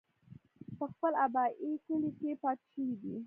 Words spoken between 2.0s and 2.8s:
کښې پاتې